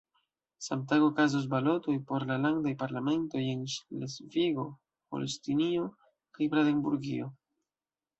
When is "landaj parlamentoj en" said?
2.45-3.61